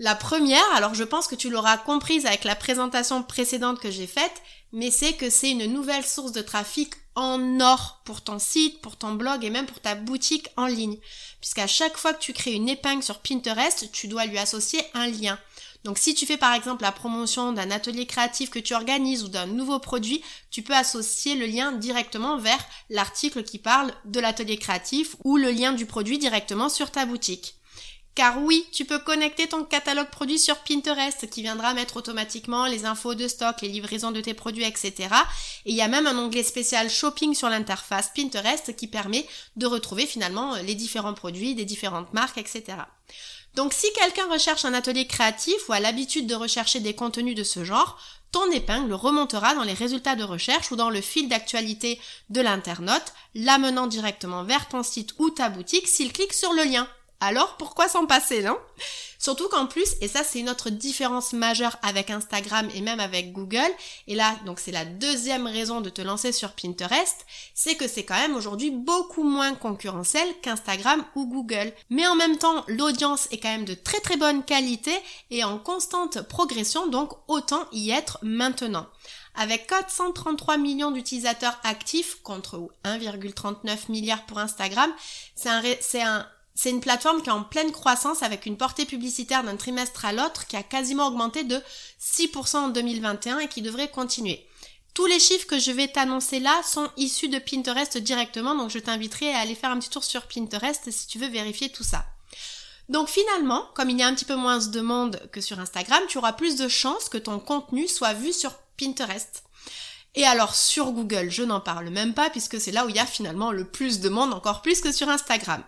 La 0.00 0.16
première, 0.16 0.74
alors 0.74 0.94
je 0.94 1.04
pense 1.04 1.28
que 1.28 1.36
tu 1.36 1.50
l'auras 1.50 1.76
comprise 1.76 2.26
avec 2.26 2.42
la 2.42 2.56
présentation 2.56 3.22
précédente 3.22 3.78
que 3.78 3.92
j'ai 3.92 4.08
faite, 4.08 4.42
mais 4.72 4.90
c'est 4.90 5.12
que 5.12 5.30
c'est 5.30 5.52
une 5.52 5.72
nouvelle 5.72 6.04
source 6.04 6.32
de 6.32 6.42
trafic 6.42 6.94
en 7.14 7.60
or 7.60 8.02
pour 8.04 8.22
ton 8.22 8.40
site, 8.40 8.80
pour 8.80 8.96
ton 8.96 9.12
blog 9.12 9.44
et 9.44 9.50
même 9.50 9.66
pour 9.66 9.78
ta 9.78 9.94
boutique 9.94 10.48
en 10.56 10.66
ligne. 10.66 10.98
Puisqu'à 11.40 11.68
chaque 11.68 11.96
fois 11.96 12.12
que 12.12 12.18
tu 12.18 12.32
crées 12.32 12.54
une 12.54 12.68
épingle 12.68 13.04
sur 13.04 13.20
Pinterest, 13.20 13.92
tu 13.92 14.08
dois 14.08 14.26
lui 14.26 14.38
associer 14.38 14.80
un 14.94 15.06
lien. 15.06 15.38
Donc 15.84 15.98
si 15.98 16.14
tu 16.14 16.26
fais 16.26 16.38
par 16.38 16.54
exemple 16.54 16.82
la 16.82 16.90
promotion 16.90 17.52
d'un 17.52 17.70
atelier 17.70 18.06
créatif 18.06 18.50
que 18.50 18.58
tu 18.58 18.74
organises 18.74 19.22
ou 19.22 19.28
d'un 19.28 19.46
nouveau 19.46 19.78
produit, 19.78 20.24
tu 20.50 20.62
peux 20.62 20.74
associer 20.74 21.36
le 21.36 21.46
lien 21.46 21.70
directement 21.70 22.38
vers 22.38 22.64
l'article 22.90 23.44
qui 23.44 23.58
parle 23.58 23.92
de 24.06 24.18
l'atelier 24.18 24.56
créatif 24.56 25.14
ou 25.22 25.36
le 25.36 25.52
lien 25.52 25.72
du 25.72 25.86
produit 25.86 26.18
directement 26.18 26.68
sur 26.68 26.90
ta 26.90 27.06
boutique. 27.06 27.60
Car 28.14 28.40
oui, 28.40 28.64
tu 28.70 28.84
peux 28.84 29.00
connecter 29.00 29.48
ton 29.48 29.64
catalogue 29.64 30.10
produit 30.10 30.38
sur 30.38 30.58
Pinterest 30.58 31.28
qui 31.30 31.42
viendra 31.42 31.74
mettre 31.74 31.96
automatiquement 31.96 32.66
les 32.66 32.84
infos 32.84 33.16
de 33.16 33.26
stock, 33.26 33.60
les 33.60 33.68
livraisons 33.68 34.12
de 34.12 34.20
tes 34.20 34.34
produits, 34.34 34.64
etc. 34.64 35.08
Et 35.66 35.70
il 35.70 35.74
y 35.74 35.82
a 35.82 35.88
même 35.88 36.06
un 36.06 36.16
onglet 36.16 36.44
spécial 36.44 36.88
shopping 36.88 37.34
sur 37.34 37.48
l'interface 37.48 38.12
Pinterest 38.14 38.76
qui 38.76 38.86
permet 38.86 39.26
de 39.56 39.66
retrouver 39.66 40.06
finalement 40.06 40.54
les 40.56 40.76
différents 40.76 41.14
produits 41.14 41.56
des 41.56 41.64
différentes 41.64 42.12
marques, 42.14 42.38
etc. 42.38 42.62
Donc 43.56 43.72
si 43.72 43.92
quelqu'un 43.94 44.30
recherche 44.30 44.64
un 44.64 44.74
atelier 44.74 45.06
créatif 45.06 45.68
ou 45.68 45.72
a 45.72 45.80
l'habitude 45.80 46.28
de 46.28 46.34
rechercher 46.36 46.78
des 46.78 46.94
contenus 46.94 47.34
de 47.34 47.44
ce 47.44 47.64
genre, 47.64 47.98
ton 48.30 48.48
épingle 48.52 48.92
remontera 48.92 49.54
dans 49.54 49.62
les 49.62 49.74
résultats 49.74 50.16
de 50.16 50.24
recherche 50.24 50.70
ou 50.70 50.76
dans 50.76 50.90
le 50.90 51.00
fil 51.00 51.28
d'actualité 51.28 52.00
de 52.30 52.40
l'internaute, 52.40 53.12
l'amenant 53.34 53.86
directement 53.88 54.44
vers 54.44 54.68
ton 54.68 54.82
site 54.84 55.14
ou 55.18 55.30
ta 55.30 55.48
boutique 55.48 55.88
s'il 55.88 56.12
clique 56.12 56.32
sur 56.32 56.52
le 56.52 56.64
lien. 56.64 56.88
Alors 57.20 57.56
pourquoi 57.56 57.88
s'en 57.88 58.06
passer, 58.06 58.42
non? 58.42 58.58
Surtout 59.18 59.48
qu'en 59.48 59.66
plus, 59.66 59.94
et 60.02 60.08
ça 60.08 60.22
c'est 60.22 60.40
une 60.40 60.50
autre 60.50 60.68
différence 60.68 61.32
majeure 61.32 61.76
avec 61.80 62.10
Instagram 62.10 62.68
et 62.74 62.82
même 62.82 63.00
avec 63.00 63.32
Google, 63.32 63.70
et 64.06 64.14
là 64.14 64.36
donc 64.44 64.60
c'est 64.60 64.72
la 64.72 64.84
deuxième 64.84 65.46
raison 65.46 65.80
de 65.80 65.88
te 65.88 66.02
lancer 66.02 66.32
sur 66.32 66.52
Pinterest, 66.52 67.24
c'est 67.54 67.76
que 67.76 67.88
c'est 67.88 68.04
quand 68.04 68.18
même 68.18 68.36
aujourd'hui 68.36 68.70
beaucoup 68.70 69.22
moins 69.22 69.54
concurrentiel 69.54 70.28
qu'Instagram 70.42 71.02
ou 71.14 71.26
Google. 71.26 71.72
Mais 71.88 72.06
en 72.06 72.16
même 72.16 72.36
temps, 72.36 72.64
l'audience 72.68 73.28
est 73.30 73.38
quand 73.38 73.48
même 73.48 73.64
de 73.64 73.72
très 73.72 74.00
très 74.00 74.18
bonne 74.18 74.44
qualité 74.44 74.92
et 75.30 75.44
en 75.44 75.58
constante 75.58 76.20
progression, 76.28 76.88
donc 76.88 77.12
autant 77.28 77.64
y 77.72 77.90
être 77.90 78.18
maintenant. 78.20 78.86
Avec 79.36 79.66
433 79.66 80.58
millions 80.58 80.92
d'utilisateurs 80.92 81.58
actifs 81.64 82.22
contre 82.22 82.68
1,39 82.84 83.90
milliard 83.90 84.24
pour 84.26 84.38
Instagram, 84.38 84.92
c'est 85.34 85.48
un, 85.48 85.62
c'est 85.80 86.02
un 86.02 86.24
c'est 86.54 86.70
une 86.70 86.80
plateforme 86.80 87.20
qui 87.20 87.28
est 87.28 87.32
en 87.32 87.42
pleine 87.42 87.72
croissance 87.72 88.22
avec 88.22 88.46
une 88.46 88.56
portée 88.56 88.86
publicitaire 88.86 89.42
d'un 89.42 89.56
trimestre 89.56 90.04
à 90.04 90.12
l'autre 90.12 90.46
qui 90.46 90.56
a 90.56 90.62
quasiment 90.62 91.08
augmenté 91.08 91.42
de 91.42 91.60
6% 92.00 92.56
en 92.56 92.68
2021 92.68 93.40
et 93.40 93.48
qui 93.48 93.60
devrait 93.60 93.90
continuer. 93.90 94.46
Tous 94.94 95.06
les 95.06 95.18
chiffres 95.18 95.48
que 95.48 95.58
je 95.58 95.72
vais 95.72 95.88
t'annoncer 95.88 96.38
là 96.38 96.62
sont 96.62 96.88
issus 96.96 97.28
de 97.28 97.40
Pinterest 97.40 97.98
directement, 97.98 98.54
donc 98.54 98.70
je 98.70 98.78
t'inviterai 98.78 99.34
à 99.34 99.40
aller 99.40 99.56
faire 99.56 99.70
un 99.70 99.80
petit 99.80 99.90
tour 99.90 100.04
sur 100.04 100.28
Pinterest 100.28 100.88
si 100.92 101.08
tu 101.08 101.18
veux 101.18 101.28
vérifier 101.28 101.70
tout 101.70 101.82
ça. 101.82 102.04
Donc 102.88 103.08
finalement, 103.08 103.66
comme 103.74 103.90
il 103.90 103.98
y 103.98 104.02
a 104.04 104.06
un 104.06 104.14
petit 104.14 104.24
peu 104.24 104.36
moins 104.36 104.58
de 104.58 104.80
monde 104.80 105.20
que 105.32 105.40
sur 105.40 105.58
Instagram, 105.58 106.02
tu 106.08 106.18
auras 106.18 106.34
plus 106.34 106.54
de 106.54 106.68
chances 106.68 107.08
que 107.08 107.18
ton 107.18 107.40
contenu 107.40 107.88
soit 107.88 108.12
vu 108.12 108.32
sur 108.32 108.52
Pinterest. 108.78 109.42
Et 110.14 110.24
alors 110.24 110.54
sur 110.54 110.92
Google, 110.92 111.28
je 111.28 111.42
n'en 111.42 111.60
parle 111.60 111.88
même 111.90 112.14
pas 112.14 112.30
puisque 112.30 112.60
c'est 112.60 112.70
là 112.70 112.86
où 112.86 112.88
il 112.88 112.94
y 112.94 113.00
a 113.00 113.06
finalement 113.06 113.50
le 113.50 113.64
plus 113.68 113.98
de 113.98 114.08
monde, 114.08 114.32
encore 114.32 114.62
plus 114.62 114.80
que 114.80 114.92
sur 114.92 115.08
Instagram. 115.08 115.64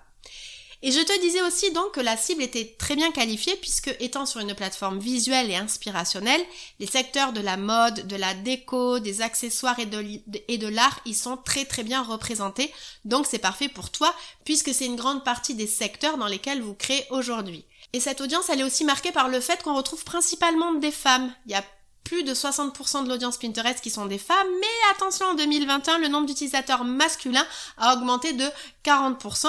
Et 0.83 0.93
je 0.93 1.01
te 1.01 1.21
disais 1.21 1.43
aussi 1.43 1.71
donc 1.73 1.93
que 1.93 2.01
la 2.01 2.17
cible 2.17 2.43
était 2.43 2.77
très 2.79 2.97
bien 2.97 3.11
qualifiée 3.11 3.57
puisque 3.57 3.95
étant 3.99 4.27
sur 4.27 4.41
une 4.41 4.55
plateforme 4.55 4.99
visuelle 4.99 5.51
et 5.51 5.57
inspirationnelle, 5.57 6.43
les 6.79 6.87
secteurs 6.87 7.33
de 7.33 7.41
la 7.41 7.57
mode, 7.57 8.07
de 8.07 8.17
la 8.17 8.35
déco, 8.35 8.99
des 8.99 9.23
accessoires 9.23 9.79
et 9.79 9.87
de, 9.87 10.69
l'art 10.69 11.01
y 11.07 11.15
sont 11.15 11.37
très 11.37 11.65
très 11.65 11.83
bien 11.83 12.03
représentés. 12.03 12.73
Donc 13.05 13.27
c'est 13.29 13.39
parfait 13.39 13.69
pour 13.69 13.91
toi 13.91 14.15
puisque 14.45 14.75
c'est 14.75 14.87
une 14.87 14.97
grande 14.97 15.25
partie 15.25 15.55
des 15.55 15.67
secteurs 15.67 16.19
dans 16.19 16.27
lesquels 16.27 16.63
vous 16.63 16.75
créez 16.75 17.07
aujourd'hui. 17.11 17.65
Et 17.93 18.01
cette 18.01 18.21
audience, 18.21 18.51
elle 18.51 18.61
est 18.61 18.65
aussi 18.65 18.85
marquée 18.85 19.13
par 19.13 19.29
le 19.29 19.41
fait 19.41 19.63
qu'on 19.63 19.77
retrouve 19.77 20.05
principalement 20.05 20.75
des 20.75 20.91
femmes. 20.91 21.33
Il 21.47 21.53
y 21.53 21.55
a 21.55 21.65
plus 22.05 22.23
de 22.23 22.35
60% 22.35 23.05
de 23.05 23.09
l'audience 23.09 23.37
Pinterest 23.37 23.81
qui 23.81 23.91
sont 23.91 24.07
des 24.07 24.19
femmes, 24.19 24.47
mais 24.61 24.95
attention, 24.95 25.27
en 25.27 25.35
2021, 25.35 25.99
le 25.99 26.09
nombre 26.09 26.27
d'utilisateurs 26.27 26.85
masculins 26.85 27.47
a 27.79 27.95
augmenté 27.95 28.33
de 28.33 28.45
40%. 28.85 29.49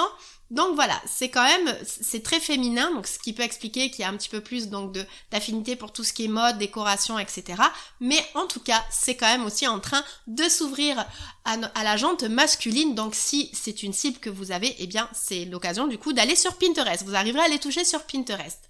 Donc 0.50 0.74
voilà, 0.76 0.98
c'est 1.04 1.28
quand 1.28 1.44
même, 1.44 1.76
c'est 1.84 2.22
très 2.22 2.40
féminin, 2.40 2.90
donc 2.94 3.06
ce 3.06 3.18
qui 3.18 3.34
peut 3.34 3.42
expliquer 3.42 3.90
qu'il 3.90 4.00
y 4.00 4.04
a 4.04 4.08
un 4.08 4.16
petit 4.16 4.30
peu 4.30 4.40
plus 4.40 4.68
donc 4.68 4.96
d'affinité 5.30 5.76
pour 5.76 5.92
tout 5.92 6.04
ce 6.04 6.14
qui 6.14 6.24
est 6.24 6.28
mode, 6.28 6.56
décoration, 6.56 7.18
etc. 7.18 7.62
Mais 8.00 8.18
en 8.34 8.46
tout 8.46 8.60
cas, 8.60 8.82
c'est 8.90 9.14
quand 9.14 9.26
même 9.26 9.44
aussi 9.44 9.66
en 9.66 9.78
train 9.78 10.02
de 10.26 10.44
s'ouvrir 10.44 10.98
à, 11.44 11.56
à, 11.74 11.84
la 11.84 11.98
jante 11.98 12.22
masculine. 12.22 12.94
Donc 12.94 13.14
si 13.14 13.50
c'est 13.52 13.82
une 13.82 13.92
cible 13.92 14.18
que 14.18 14.30
vous 14.30 14.50
avez, 14.50 14.74
eh 14.78 14.86
bien 14.86 15.08
c'est 15.12 15.44
l'occasion 15.44 15.86
du 15.86 15.98
coup 15.98 16.14
d'aller 16.14 16.36
sur 16.36 16.56
Pinterest. 16.56 17.04
Vous 17.04 17.14
arriverez 17.14 17.44
à 17.44 17.48
les 17.48 17.58
toucher 17.58 17.84
sur 17.84 18.04
Pinterest. 18.04 18.68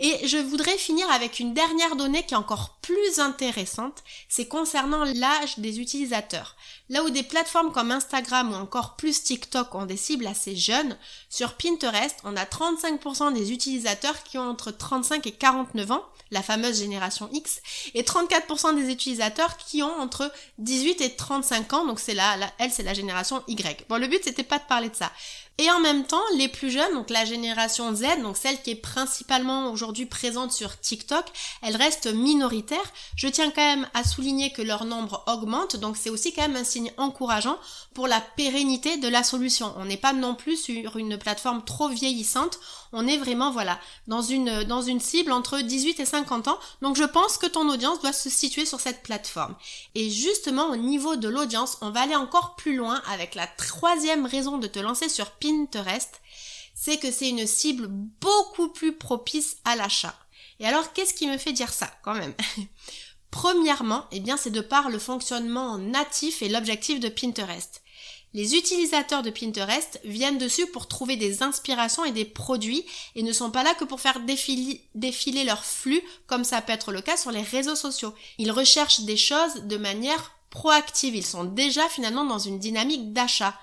Et 0.00 0.28
je 0.28 0.36
voudrais 0.36 0.78
finir 0.78 1.10
avec 1.10 1.40
une 1.40 1.54
dernière 1.54 1.96
donnée 1.96 2.24
qui 2.24 2.34
est 2.34 2.38
encore 2.38 2.78
plus 2.82 3.18
intéressante, 3.18 4.04
c'est 4.28 4.46
concernant 4.46 5.02
l'âge 5.02 5.58
des 5.58 5.80
utilisateurs. 5.80 6.54
Là 6.88 7.02
où 7.02 7.10
des 7.10 7.24
plateformes 7.24 7.72
comme 7.72 7.90
Instagram 7.90 8.52
ou 8.52 8.54
encore 8.54 8.94
plus 8.94 9.24
TikTok 9.24 9.74
ont 9.74 9.86
des 9.86 9.96
cibles 9.96 10.28
assez 10.28 10.54
jeunes, 10.54 10.96
sur 11.28 11.54
Pinterest, 11.54 12.16
on 12.22 12.36
a 12.36 12.44
35% 12.44 13.34
des 13.34 13.52
utilisateurs 13.52 14.22
qui 14.22 14.38
ont 14.38 14.48
entre 14.48 14.70
35 14.70 15.26
et 15.26 15.32
49 15.32 15.90
ans, 15.90 16.04
la 16.30 16.42
fameuse 16.42 16.78
génération 16.78 17.28
X, 17.32 17.60
et 17.94 18.02
34% 18.02 18.76
des 18.76 18.92
utilisateurs 18.92 19.56
qui 19.56 19.82
ont 19.82 20.00
entre 20.00 20.30
18 20.58 21.00
et 21.00 21.16
35 21.16 21.72
ans, 21.72 21.86
donc 21.86 21.98
c'est 21.98 22.14
là, 22.14 22.36
elle 22.58 22.70
c'est 22.70 22.82
la 22.84 22.94
génération 22.94 23.42
Y. 23.48 23.86
Bon, 23.88 24.00
le 24.00 24.06
but 24.06 24.22
c'était 24.22 24.44
pas 24.44 24.58
de 24.58 24.64
parler 24.64 24.90
de 24.90 24.94
ça. 24.94 25.10
Et 25.60 25.68
en 25.72 25.80
même 25.80 26.04
temps, 26.04 26.22
les 26.36 26.46
plus 26.46 26.70
jeunes, 26.70 26.94
donc 26.94 27.10
la 27.10 27.24
génération 27.24 27.92
Z, 27.92 28.22
donc 28.22 28.36
celle 28.36 28.62
qui 28.62 28.70
est 28.70 28.76
principalement 28.76 29.72
aujourd'hui 29.72 30.06
présente 30.06 30.52
sur 30.52 30.78
TikTok, 30.78 31.24
elle 31.62 31.74
reste 31.74 32.06
minoritaire. 32.06 32.92
Je 33.16 33.26
tiens 33.26 33.50
quand 33.50 33.64
même 33.64 33.88
à 33.92 34.04
souligner 34.04 34.52
que 34.52 34.62
leur 34.62 34.84
nombre 34.84 35.24
augmente, 35.26 35.74
donc 35.74 35.96
c'est 35.96 36.10
aussi 36.10 36.32
quand 36.32 36.42
même 36.42 36.54
un 36.54 36.62
signe 36.62 36.92
encourageant 36.96 37.58
pour 37.92 38.06
la 38.06 38.20
pérennité 38.20 38.98
de 38.98 39.08
la 39.08 39.24
solution. 39.24 39.74
On 39.78 39.86
n'est 39.86 39.96
pas 39.96 40.12
non 40.12 40.36
plus 40.36 40.56
sur 40.56 40.96
une 40.96 41.18
plateforme 41.18 41.64
trop 41.64 41.88
vieillissante, 41.88 42.60
on 42.92 43.08
est 43.08 43.18
vraiment 43.18 43.50
voilà 43.50 43.78
dans 44.06 44.22
une 44.22 44.62
dans 44.62 44.80
une 44.80 45.00
cible 45.00 45.32
entre 45.32 45.60
18 45.60 45.98
et 45.98 46.04
50 46.04 46.46
ans. 46.48 46.58
Donc 46.82 46.96
je 46.96 47.04
pense 47.04 47.36
que 47.36 47.46
ton 47.46 47.68
audience 47.68 48.00
doit 48.00 48.12
se 48.12 48.30
situer 48.30 48.64
sur 48.64 48.78
cette 48.78 49.02
plateforme. 49.02 49.56
Et 49.96 50.08
justement 50.08 50.68
au 50.68 50.76
niveau 50.76 51.16
de 51.16 51.28
l'audience, 51.28 51.78
on 51.80 51.90
va 51.90 52.02
aller 52.02 52.16
encore 52.16 52.54
plus 52.54 52.76
loin 52.76 53.02
avec 53.10 53.34
la 53.34 53.48
troisième 53.48 54.24
raison 54.24 54.58
de 54.58 54.68
te 54.68 54.78
lancer 54.78 55.08
sur 55.08 55.32
Pinterest, 55.48 56.20
c'est 56.74 56.98
que 56.98 57.10
c'est 57.10 57.28
une 57.28 57.46
cible 57.46 57.86
beaucoup 57.88 58.68
plus 58.68 58.92
propice 58.92 59.56
à 59.64 59.76
l'achat. 59.76 60.14
Et 60.60 60.66
alors, 60.66 60.92
qu'est-ce 60.92 61.14
qui 61.14 61.26
me 61.26 61.38
fait 61.38 61.52
dire 61.52 61.72
ça 61.72 61.90
quand 62.02 62.14
même? 62.14 62.34
Premièrement, 63.30 64.06
eh 64.12 64.20
bien, 64.20 64.36
c'est 64.36 64.50
de 64.50 64.60
par 64.60 64.90
le 64.90 64.98
fonctionnement 64.98 65.78
natif 65.78 66.42
et 66.42 66.48
l'objectif 66.48 67.00
de 67.00 67.08
Pinterest. 67.08 67.82
Les 68.34 68.54
utilisateurs 68.56 69.22
de 69.22 69.30
Pinterest 69.30 70.00
viennent 70.04 70.38
dessus 70.38 70.66
pour 70.66 70.86
trouver 70.86 71.16
des 71.16 71.42
inspirations 71.42 72.04
et 72.04 72.12
des 72.12 72.26
produits 72.26 72.84
et 73.14 73.22
ne 73.22 73.32
sont 73.32 73.50
pas 73.50 73.62
là 73.62 73.74
que 73.74 73.84
pour 73.84 74.00
faire 74.00 74.20
défiler, 74.20 74.86
défiler 74.94 75.44
leur 75.44 75.64
flux 75.64 76.02
comme 76.26 76.44
ça 76.44 76.60
peut 76.60 76.72
être 76.72 76.92
le 76.92 77.00
cas 77.00 77.16
sur 77.16 77.30
les 77.30 77.42
réseaux 77.42 77.74
sociaux. 77.74 78.14
Ils 78.36 78.52
recherchent 78.52 79.00
des 79.00 79.16
choses 79.16 79.62
de 79.64 79.76
manière 79.78 80.32
proactive. 80.50 81.16
Ils 81.16 81.26
sont 81.26 81.44
déjà 81.44 81.88
finalement 81.88 82.24
dans 82.24 82.38
une 82.38 82.58
dynamique 82.58 83.14
d'achat. 83.14 83.58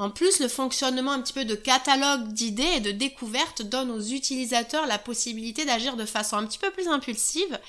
En 0.00 0.08
plus, 0.08 0.40
le 0.40 0.48
fonctionnement 0.48 1.12
un 1.12 1.20
petit 1.20 1.34
peu 1.34 1.44
de 1.44 1.54
catalogue 1.54 2.28
d'idées 2.28 2.62
et 2.76 2.80
de 2.80 2.90
découvertes 2.90 3.60
donne 3.60 3.90
aux 3.90 4.00
utilisateurs 4.00 4.86
la 4.86 4.96
possibilité 4.96 5.66
d'agir 5.66 5.94
de 5.94 6.06
façon 6.06 6.38
un 6.38 6.46
petit 6.46 6.56
peu 6.56 6.70
plus 6.70 6.88
impulsive. 6.88 7.60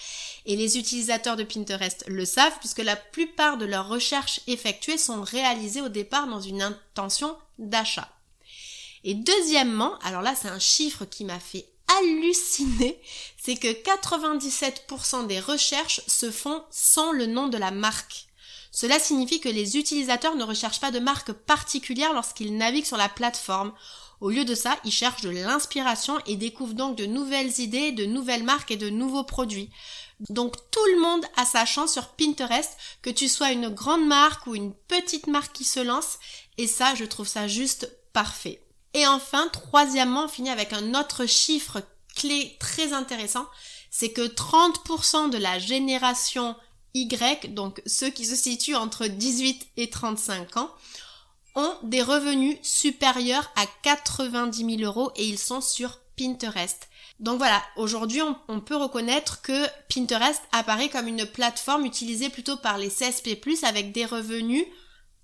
Et 0.46 0.56
les 0.56 0.78
utilisateurs 0.78 1.36
de 1.36 1.44
Pinterest 1.44 2.06
le 2.08 2.24
savent 2.24 2.58
puisque 2.60 2.80
la 2.80 2.96
plupart 2.96 3.58
de 3.58 3.66
leurs 3.66 3.90
recherches 3.90 4.40
effectuées 4.48 4.98
sont 4.98 5.22
réalisées 5.24 5.82
au 5.82 5.90
départ 5.90 6.26
dans 6.28 6.40
une 6.40 6.62
intention 6.62 7.36
d'achat. 7.60 8.08
Et 9.04 9.14
deuxièmement, 9.14 10.00
alors 10.00 10.22
là 10.22 10.34
c'est 10.34 10.48
un 10.48 10.58
chiffre 10.58 11.04
qui 11.04 11.26
m'a 11.26 11.42
fait 11.42 11.66
halluciner, 12.00 12.98
c'est 13.44 13.58
que 13.58 13.68
97% 13.68 15.28
des 15.28 15.42
recherches 15.42 16.00
se 16.08 16.32
font 16.32 16.64
sans 16.70 17.12
le 17.12 17.26
nom 17.26 17.50
de 17.50 17.58
la 17.58 17.72
marque. 17.72 18.28
Cela 18.72 19.00
signifie 19.00 19.42
que 19.42 19.50
les 19.50 19.78
utilisateurs 19.78 20.36
ne 20.36 20.44
recherchent 20.44 20.80
pas 20.80 20.92
de 20.92 21.00
marque 21.00 21.34
particulière 21.34 22.14
lorsqu'ils 22.14 22.56
naviguent 22.56 22.86
sur 22.86 22.98
la 22.98 23.10
plateforme. 23.10 23.74
Au 24.22 24.30
lieu 24.30 24.46
de 24.46 24.56
ça, 24.56 24.78
ils 24.86 24.92
cherchent 24.92 25.24
de 25.24 25.30
l'inspiration 25.30 26.18
et 26.26 26.38
découvrent 26.38 26.76
donc 26.76 26.96
de 26.96 27.06
nouvelles 27.06 27.60
idées, 27.60 27.92
de 27.92 28.06
nouvelles 28.06 28.44
marques 28.44 28.72
et 28.72 28.78
de 28.78 28.90
nouveaux 28.90 29.24
produits. 29.26 29.70
Donc 30.30 30.56
tout 30.72 30.86
le 30.94 31.02
monde 31.02 31.26
a 31.36 31.46
sa 31.46 31.66
chance 31.66 31.94
sur 31.94 32.10
Pinterest, 32.10 32.78
que 33.02 33.10
tu 33.10 33.28
sois 33.28 33.52
une 33.52 33.70
grande 33.70 34.06
marque 34.06 34.48
ou 34.48 34.56
une 34.56 34.74
petite 34.74 35.28
marque 35.28 35.54
qui 35.54 35.64
se 35.64 35.80
lance, 35.80 36.20
et 36.58 36.68
ça, 36.68 36.96
je 36.96 37.06
trouve 37.06 37.28
ça 37.28 37.48
juste 37.48 37.92
parfait. 38.14 38.62
Et 38.94 39.08
enfin, 39.08 39.48
troisièmement, 39.52 40.26
on 40.26 40.30
finit 40.30 40.50
avec 40.50 40.74
un 40.74 40.94
autre 40.94 41.26
chiffre 41.26 41.82
clé 42.16 42.56
très 42.60 42.94
intéressant, 42.94 43.48
c'est 43.90 44.12
que 44.12 44.28
30% 44.28 45.30
de 45.30 45.38
la 45.38 45.60
génération 45.60 46.56
y, 46.94 47.48
donc 47.50 47.82
ceux 47.86 48.10
qui 48.10 48.26
se 48.26 48.36
situent 48.36 48.76
entre 48.76 49.08
18 49.08 49.68
et 49.78 49.90
35 49.90 50.58
ans, 50.58 50.72
ont 51.56 51.74
des 51.84 52.02
revenus 52.02 52.58
supérieurs 52.62 53.52
à 53.56 53.66
90 53.84 54.78
000 54.78 54.90
euros 54.90 55.12
et 55.16 55.26
ils 55.26 55.40
sont 55.40 55.62
sur 55.62 56.00
Pinterest. 56.18 56.88
Donc 57.20 57.38
voilà, 57.38 57.62
aujourd'hui 57.76 58.22
on, 58.22 58.36
on, 58.48 58.62
peut 58.62 58.76
reconnaître 58.76 59.42
que 59.42 59.68
Pinterest 59.94 60.42
apparaît 60.52 60.90
comme 60.90 61.08
une 61.08 61.26
plateforme 61.26 61.86
utilisée 61.86 62.30
plutôt 62.30 62.58
par 62.58 62.78
les 62.78 62.90
CSP+, 62.90 63.38
avec 63.64 63.92
des 63.92 64.06
revenus 64.06 64.66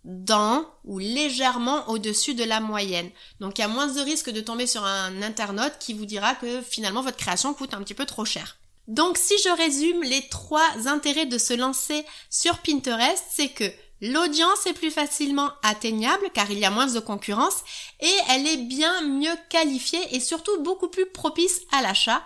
dans 0.03 0.65
ou 0.86 1.00
légèrement 1.00 1.89
au-dessus 1.89 2.33
de 2.33 2.43
la 2.43 2.59
moyenne. 2.59 3.09
Donc 3.39 3.57
il 3.57 3.62
y 3.62 3.65
a 3.65 3.67
moins 3.67 3.88
de 3.88 4.00
risque 4.00 4.29
de 4.29 4.41
tomber 4.41 4.67
sur 4.67 4.86
un 4.86 5.21
internaute 5.21 5.77
qui 5.79 5.93
vous 5.93 6.05
dira 6.05 6.36
que 6.36 6.62
finalement 6.62 7.01
votre 7.01 7.17
création 7.17 7.53
coûte 7.53 7.74
un 7.74 7.83
petit 7.83 7.93
peu 7.93 8.05
trop 8.05 8.25
cher. 8.25 8.57
Donc 8.88 9.17
si 9.17 9.34
je 9.44 9.50
résume 9.50 10.03
les 10.03 10.27
trois 10.29 10.88
intérêts 10.88 11.25
de 11.25 11.38
se 11.38 11.53
lancer 11.53 12.06
sur 12.29 12.58
Pinterest, 12.60 13.24
c'est 13.29 13.50
que 13.50 13.70
l'audience 14.01 14.65
est 14.65 14.74
plus 14.74 14.91
facilement 14.91 15.50
atteignable 15.62 16.29
car 16.34 16.50
il 16.51 16.60
y 16.60 16.65
a 16.65 16.70
moins 16.70 16.88
de 16.88 17.00
concurrence 17.00 17.63
et 18.00 18.13
elle 18.29 18.48
est 18.48 18.58
bien 18.58 19.01
mieux 19.01 19.36
qualifiée 19.50 20.15
et 20.15 20.22
surtout 20.22 20.62
beaucoup 20.62 20.88
plus 20.88 21.06
propice 21.06 21.62
à 21.74 21.82
l'achat. 21.82 22.24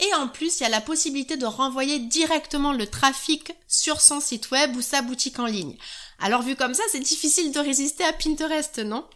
Et 0.00 0.14
en 0.14 0.28
plus, 0.28 0.58
il 0.58 0.62
y 0.62 0.66
a 0.66 0.70
la 0.70 0.80
possibilité 0.80 1.36
de 1.36 1.46
renvoyer 1.46 1.98
directement 1.98 2.72
le 2.72 2.86
trafic 2.86 3.52
sur 3.68 4.00
son 4.00 4.18
site 4.18 4.50
web 4.50 4.74
ou 4.74 4.80
sa 4.80 5.02
boutique 5.02 5.38
en 5.38 5.46
ligne. 5.46 5.76
Alors 6.22 6.42
vu 6.42 6.54
comme 6.54 6.74
ça, 6.74 6.82
c'est 6.92 7.00
difficile 7.00 7.50
de 7.50 7.60
résister 7.60 8.04
à 8.04 8.12
Pinterest, 8.12 8.78
non? 8.78 9.06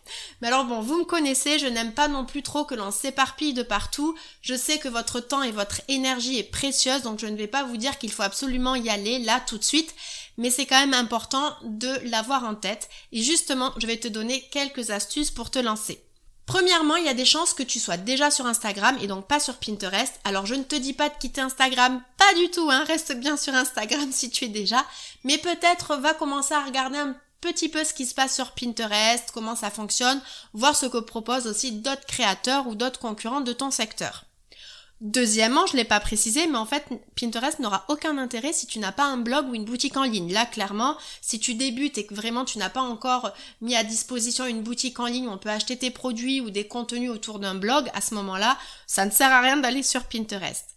Mais 0.41 0.49
alors 0.49 0.65
bon, 0.65 0.81
vous 0.81 1.01
me 1.01 1.05
connaissez, 1.05 1.59
je 1.59 1.67
n'aime 1.67 1.93
pas 1.93 2.09
non 2.09 2.25
plus 2.25 2.43
trop 2.43 2.65
que 2.65 2.75
l'on 2.75 2.91
s'éparpille 2.91 3.53
de 3.53 3.63
partout. 3.63 4.15
Je 4.41 4.55
sais 4.55 4.79
que 4.79 4.89
votre 4.89 5.21
temps 5.21 5.43
et 5.43 5.51
votre 5.51 5.83
énergie 5.89 6.39
est 6.39 6.51
précieuse, 6.51 7.03
donc 7.03 7.21
je 7.21 7.27
ne 7.27 7.37
vais 7.37 7.47
pas 7.47 7.63
vous 7.63 7.77
dire 7.77 7.99
qu'il 7.99 8.11
faut 8.11 8.23
absolument 8.23 8.75
y 8.75 8.89
aller 8.89 9.19
là 9.19 9.43
tout 9.47 9.59
de 9.59 9.65
suite, 9.65 9.95
mais 10.39 10.49
c'est 10.49 10.65
quand 10.65 10.81
même 10.81 10.95
important 10.95 11.55
de 11.63 11.91
l'avoir 12.09 12.45
en 12.45 12.55
tête. 12.55 12.89
Et 13.13 13.23
justement, 13.23 13.73
je 13.77 13.87
vais 13.87 13.99
te 13.99 14.09
donner 14.09 14.41
quelques 14.51 14.89
astuces 14.91 15.31
pour 15.31 15.51
te 15.51 15.59
lancer. 15.59 16.01
Premièrement, 16.47 16.97
il 16.97 17.07
y 17.07 17.09
a 17.09 17.15
des 17.15 17.25
chances 17.25 17.55
que 17.55 17.63
tu 17.63 17.81
sois 17.81 17.97
déjà 17.97 18.31
sur 18.31 18.47
Instagram 18.47 18.97
et 19.01 19.07
donc 19.07 19.27
pas 19.27 19.41
sur 19.41 19.57
Pinterest. 19.57 20.21
Alors 20.25 20.45
je 20.45 20.55
ne 20.55 20.63
te 20.63 20.77
dis 20.77 20.93
pas 20.93 21.09
de 21.09 21.15
quitter 21.19 21.41
Instagram, 21.41 22.03
pas 22.19 22.35
du 22.35 22.51
tout, 22.51 22.71
hein, 22.71 22.85
reste 22.85 23.15
bien 23.15 23.37
sur 23.37 23.55
Instagram 23.55 24.09
si 24.13 24.31
tu 24.31 24.45
es 24.45 24.49
déjà, 24.49 24.85
mais 25.25 25.39
peut-être 25.39 25.97
va 25.97 26.13
commencer 26.13 26.55
à 26.55 26.65
regarder 26.65 26.99
un 26.99 27.17
petit 27.41 27.69
peu 27.69 27.85
ce 27.85 27.95
qui 27.95 28.07
se 28.07 28.15
passe 28.15 28.35
sur 28.35 28.53
Pinterest, 28.53 29.31
comment 29.33 29.57
ça 29.57 29.71
fonctionne, 29.71 30.21
voir 30.53 30.77
ce 30.77 30.87
que 30.87 30.99
proposent 30.99 31.47
aussi 31.47 31.73
d'autres 31.73 32.07
créateurs 32.07 32.67
ou 32.67 32.75
d'autres 32.75 33.01
concurrents 33.01 33.43
de 33.43 33.53
ton 33.53 33.71
secteur. 33.71 34.25
Deuxièmement, 35.01 35.67
je 35.67 35.77
l'ai 35.77 35.85
pas 35.85 36.01
précisé, 36.01 36.47
mais 36.47 36.57
en 36.57 36.67
fait, 36.67 36.87
Pinterest 37.21 37.59
n'aura 37.59 37.85
aucun 37.89 38.17
intérêt 38.17 38.53
si 38.53 38.67
tu 38.67 38.79
n'as 38.79 38.93
pas 38.93 39.05
un 39.05 39.17
blog 39.17 39.49
ou 39.49 39.55
une 39.55 39.65
boutique 39.65 39.97
en 39.97 40.05
ligne. 40.05 40.33
Là, 40.33 40.47
clairement, 40.47 40.97
si 41.21 41.39
tu 41.39 41.55
débutes 41.55 41.99
et 41.99 42.07
que 42.07 42.15
vraiment 42.15 42.45
tu 42.45 42.59
n'as 42.59 42.71
pas 42.71 42.81
encore 42.81 43.33
mis 43.61 43.75
à 43.77 43.85
disposition 43.85 44.47
une 44.47 44.63
boutique 44.63 45.01
en 45.01 45.07
ligne 45.07 45.27
où 45.27 45.33
on 45.33 45.39
peut 45.39 45.51
acheter 45.51 45.77
tes 45.77 45.91
produits 45.91 46.41
ou 46.41 46.51
des 46.51 46.67
contenus 46.67 47.11
autour 47.11 47.39
d'un 47.39 47.57
blog, 47.57 47.91
à 47.93 48.01
ce 48.01 48.15
moment-là, 48.15 48.57
ça 48.87 49.05
ne 49.05 49.11
sert 49.11 49.33
à 49.33 49.41
rien 49.41 49.57
d'aller 49.57 49.83
sur 49.83 50.05
Pinterest. 50.05 50.75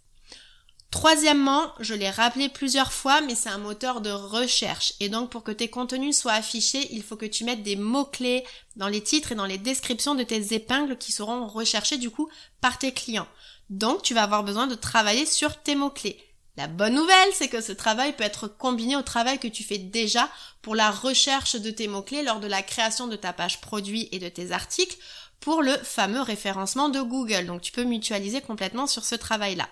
Troisièmement, 0.90 1.74
je 1.80 1.94
l'ai 1.94 2.10
rappelé 2.10 2.50
plusieurs 2.50 2.94
fois, 2.94 3.22
mais 3.22 3.36
c'est 3.36 3.50
un 3.50 3.58
moteur 3.58 4.00
de 4.02 4.10
recherche. 4.10 4.94
Et 5.00 5.10
donc, 5.10 5.30
pour 5.30 5.44
que 5.44 5.52
tes 5.52 5.68
contenus 5.68 6.18
soient 6.18 6.34
affichés, 6.34 6.88
il 6.92 7.04
faut 7.04 7.18
que 7.18 7.26
tu 7.26 7.44
mettes 7.44 7.62
des 7.62 7.76
mots-clés 7.76 8.46
dans 8.78 8.88
les 8.88 9.04
titres 9.04 9.34
et 9.34 9.36
dans 9.36 9.46
les 9.46 9.58
descriptions 9.58 10.16
de 10.16 10.24
tes 10.24 10.54
épingles 10.54 10.98
qui 10.98 11.12
seront 11.12 11.48
recherchés 11.48 11.98
du 11.98 12.10
coup 12.10 12.30
par 12.62 12.78
tes 12.78 12.94
clients. 12.94 13.28
Donc, 13.70 14.02
tu 14.02 14.14
vas 14.14 14.24
avoir 14.24 14.44
besoin 14.44 14.68
de 14.68 14.76
travailler 14.76 15.26
sur 15.26 15.62
tes 15.62 15.76
mots-clés. 15.76 16.24
La 16.56 16.68
bonne 16.68 16.96
nouvelle, 16.96 17.30
c'est 17.34 17.50
que 17.50 17.62
ce 17.62 17.72
travail 17.72 18.16
peut 18.16 18.24
être 18.24 18.48
combiné 18.48 18.96
au 18.96 19.04
travail 19.04 19.38
que 19.38 19.48
tu 19.48 19.64
fais 19.64 19.78
déjà 19.78 20.28
pour 20.62 20.74
la 20.74 20.90
recherche 20.90 21.56
de 21.56 21.70
tes 21.70 21.88
mots-clés 21.88 22.24
lors 22.24 22.40
de 22.40 22.48
la 22.48 22.64
création 22.64 23.08
de 23.08 23.16
ta 23.16 23.32
page 23.32 23.62
produit 23.62 24.10
et 24.12 24.20
de 24.20 24.30
tes 24.30 24.52
articles 24.52 24.98
pour 25.40 25.62
le 25.62 25.78
fameux 25.78 26.22
référencement 26.22 26.90
de 26.90 27.02
Google. 27.02 27.46
Donc, 27.46 27.62
tu 27.62 27.72
peux 27.72 27.84
mutualiser 27.84 28.42
complètement 28.42 28.88
sur 28.88 29.06
ce 29.06 29.16
travail-là. 29.16 29.70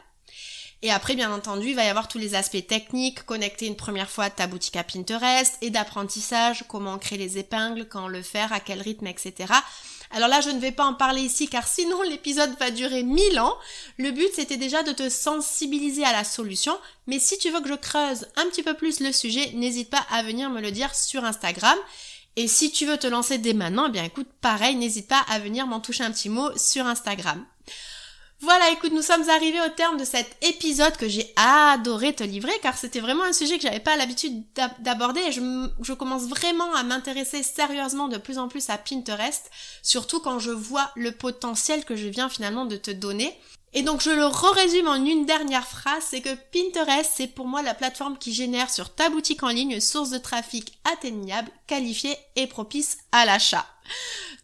Et 0.81 0.91
après, 0.91 1.15
bien 1.15 1.33
entendu, 1.33 1.69
il 1.69 1.75
va 1.75 1.85
y 1.85 1.89
avoir 1.89 2.07
tous 2.07 2.19
les 2.19 2.35
aspects 2.35 2.67
techniques, 2.67 3.23
connecter 3.23 3.65
une 3.65 3.75
première 3.75 4.09
fois 4.09 4.29
ta 4.29 4.45
boutique 4.45 4.75
à 4.75 4.83
Pinterest 4.83 5.57
et 5.61 5.71
d'apprentissage, 5.71 6.65
comment 6.67 6.99
créer 6.99 7.17
les 7.17 7.39
épingles, 7.39 7.87
quand 7.87 8.07
le 8.07 8.21
faire, 8.21 8.53
à 8.53 8.59
quel 8.59 8.81
rythme, 8.81 9.07
etc. 9.07 9.51
Alors 10.15 10.29
là, 10.29 10.39
je 10.39 10.49
ne 10.49 10.61
vais 10.61 10.71
pas 10.71 10.85
en 10.85 10.93
parler 10.93 11.21
ici 11.21 11.49
car 11.49 11.67
sinon 11.67 12.01
l'épisode 12.09 12.57
va 12.57 12.71
durer 12.71 13.03
mille 13.03 13.37
ans. 13.37 13.53
Le 13.97 14.11
but, 14.11 14.29
c'était 14.33 14.55
déjà 14.55 14.81
de 14.81 14.93
te 14.93 15.09
sensibiliser 15.09 16.05
à 16.05 16.13
la 16.13 16.23
solution. 16.23 16.75
Mais 17.05 17.19
si 17.19 17.37
tu 17.37 17.51
veux 17.51 17.59
que 17.59 17.67
je 17.67 17.75
creuse 17.75 18.25
un 18.37 18.45
petit 18.45 18.63
peu 18.63 18.75
plus 18.75 19.01
le 19.01 19.11
sujet, 19.11 19.51
n'hésite 19.55 19.89
pas 19.89 20.05
à 20.09 20.23
venir 20.23 20.49
me 20.49 20.61
le 20.61 20.71
dire 20.71 20.95
sur 20.95 21.25
Instagram. 21.25 21.77
Et 22.37 22.47
si 22.47 22.71
tu 22.71 22.85
veux 22.85 22.97
te 22.97 23.07
lancer 23.07 23.39
dès 23.39 23.53
maintenant, 23.53 23.87
eh 23.87 23.91
bien 23.91 24.05
écoute, 24.05 24.27
pareil, 24.39 24.77
n'hésite 24.77 25.09
pas 25.09 25.23
à 25.29 25.39
venir 25.39 25.67
m'en 25.67 25.81
toucher 25.81 26.05
un 26.05 26.11
petit 26.11 26.29
mot 26.29 26.49
sur 26.57 26.87
Instagram. 26.87 27.45
Voilà, 28.45 28.69
écoute, 28.69 28.91
nous 28.91 29.01
sommes 29.01 29.27
arrivés 29.27 29.61
au 29.61 29.69
terme 29.69 29.97
de 29.97 30.05
cet 30.05 30.37
épisode 30.43 30.95
que 30.97 31.07
j'ai 31.07 31.33
adoré 31.35 32.13
te 32.13 32.23
livrer 32.23 32.51
car 32.61 32.77
c'était 32.77 32.99
vraiment 32.99 33.23
un 33.23 33.33
sujet 33.33 33.57
que 33.57 33.63
j'avais 33.63 33.79
pas 33.79 33.97
l'habitude 33.97 34.43
d'aborder 34.77 35.19
et 35.21 35.31
je, 35.31 35.93
commence 35.93 36.27
vraiment 36.27 36.71
à 36.75 36.83
m'intéresser 36.83 37.41
sérieusement 37.41 38.07
de 38.07 38.17
plus 38.17 38.37
en 38.37 38.47
plus 38.47 38.69
à 38.69 38.77
Pinterest, 38.77 39.49
surtout 39.81 40.19
quand 40.19 40.37
je 40.37 40.51
vois 40.51 40.91
le 40.95 41.11
potentiel 41.11 41.85
que 41.85 41.95
je 41.95 42.07
viens 42.07 42.29
finalement 42.29 42.65
de 42.65 42.75
te 42.75 42.91
donner. 42.91 43.35
Et 43.77 43.83
donc 43.83 44.01
je 44.01 44.09
le 44.09 44.25
résume 44.25 44.87
en 44.87 44.95
une 44.95 45.25
dernière 45.25 45.67
phrase, 45.67 46.05
c'est 46.09 46.21
que 46.21 46.33
Pinterest, 46.33 47.11
c'est 47.13 47.27
pour 47.27 47.45
moi 47.45 47.61
la 47.61 47.73
plateforme 47.73 48.17
qui 48.17 48.33
génère 48.33 48.69
sur 48.69 48.95
ta 48.95 49.09
boutique 49.09 49.43
en 49.43 49.49
ligne 49.49 49.71
une 49.71 49.81
source 49.81 50.11
de 50.11 50.17
trafic 50.17 50.79
atteignable, 50.85 51.51
qualifiée 51.67 52.17
et 52.37 52.47
propice 52.47 52.99
à 53.11 53.25
l'achat. 53.25 53.65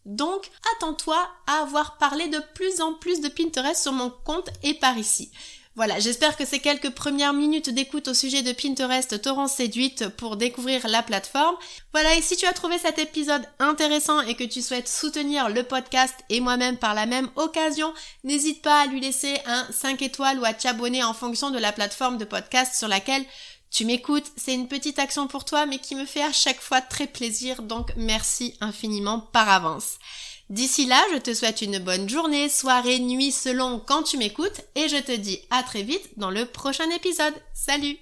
Donc, 0.06 0.52
attends-toi 0.76 1.18
à 1.48 1.62
avoir 1.62 1.98
parlé 1.98 2.28
de 2.28 2.42
plus 2.56 2.82
en 2.82 2.94
plus 2.94 3.22
de 3.22 3.30
Pinterest 3.30 3.82
sur 3.82 3.94
mon 3.94 4.10
compte 4.10 4.50
et 4.64 4.74
par 4.74 4.98
ici. 4.98 5.32
Voilà, 5.76 6.00
j'espère 6.00 6.36
que 6.36 6.46
ces 6.46 6.60
quelques 6.60 6.90
premières 6.90 7.32
minutes 7.32 7.70
d'écoute 7.70 8.10
au 8.10 8.14
sujet 8.14 8.44
de 8.44 8.52
Pinterest 8.52 9.22
t'auront 9.22 9.48
séduite 9.48 10.10
pour 10.10 10.36
découvrir 10.36 10.86
la 10.90 11.02
plateforme. 11.02 11.56
Voilà, 11.94 12.14
et 12.16 12.22
si 12.22 12.36
tu 12.36 12.46
as 12.46 12.52
trouvé 12.52 12.78
cet 12.78 13.00
épisode 13.00 13.46
intéressant 13.58 14.20
et 14.22 14.36
que 14.36 14.44
tu 14.44 14.62
souhaites 14.62 14.90
soutenir 14.90 15.48
le 15.48 15.64
podcast 15.64 16.16
et 16.30 16.42
moi-même 16.42 16.78
par 16.78 16.94
la 16.94 17.06
même 17.06 17.30
occasion, 17.38 17.94
n'hésite 18.26 18.62
pas 18.62 18.82
à 18.82 18.86
lui 18.88 19.00
laisser 19.00 19.38
un 19.46 19.66
5 19.72 20.02
étoiles 20.02 20.40
ou 20.40 20.46
à 20.46 20.54
t'abonner 20.54 21.06
en 21.06 21.14
fonction 21.14 21.52
de 21.52 21.60
la 21.60 21.72
plateforme 21.72 22.18
de 22.18 22.26
podcast 22.26 22.76
sur 22.76 22.90
laquelle 22.90 23.24
tu 23.70 23.86
m'écoutes, 23.86 24.30
c'est 24.36 24.54
une 24.54 24.68
petite 24.68 25.00
action 25.00 25.28
pour 25.28 25.46
toi 25.46 25.66
mais 25.66 25.80
qui 25.80 25.96
me 25.96 26.06
fait 26.06 26.24
à 26.24 26.34
chaque 26.34 26.60
fois 26.60 26.82
très 26.82 27.08
plaisir, 27.08 27.62
donc 27.62 27.94
merci 27.96 28.58
infiniment 28.60 29.22
par 29.32 29.48
avance. 29.48 30.00
D'ici 30.52 30.86
là, 30.86 31.02
je 31.14 31.18
te 31.18 31.34
souhaite 31.34 31.62
une 31.62 31.80
bonne 31.80 32.10
journée, 32.10 32.50
soirée, 32.50 33.00
nuit 33.00 33.32
selon 33.32 33.80
quand 33.80 34.04
tu 34.04 34.18
m'écoutes 34.18 34.60
et 34.76 34.90
je 34.90 34.98
te 34.98 35.16
dis 35.16 35.40
à 35.50 35.64
très 35.64 35.82
vite 35.82 36.10
dans 36.18 36.30
le 36.30 36.46
prochain 36.46 36.90
épisode. 36.90 37.34
Salut 37.54 37.96